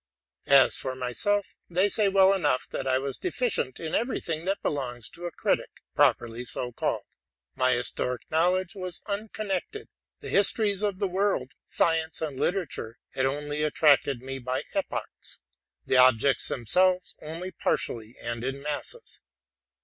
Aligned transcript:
As 0.47 0.77
for 0.77 0.95
myself, 0.95 1.57
they 1.69 1.87
saw 1.87 2.09
well 2.09 2.33
enough 2.33 2.67
that 2.69 2.87
I 2.87 2.97
was 2.97 3.19
deficient 3.19 3.79
in 3.79 3.93
every 3.93 4.19
thing 4.19 4.45
that 4.45 4.63
belongs 4.63 5.07
to 5.11 5.25
a 5.27 5.31
critic, 5.31 5.69
properly 5.93 6.43
so 6.43 6.71
called. 6.71 7.03
My 7.53 7.73
historical 7.73 8.25
knowledge 8.31 8.73
was 8.73 9.03
unconnected: 9.05 9.89
the 10.19 10.29
histories 10.29 10.81
of 10.81 10.97
the 10.97 11.07
world, 11.07 11.51
science, 11.67 12.19
and 12.19 12.39
literature 12.39 12.97
had 13.11 13.27
only 13.27 13.61
attracted 13.61 14.23
me 14.23 14.39
by 14.39 14.63
epochs, 14.73 15.41
the 15.85 15.97
objects 15.97 16.47
themselves 16.47 17.15
only 17.21 17.51
partially 17.51 18.15
and 18.19 18.43
in 18.43 18.63
masses. 18.63 19.21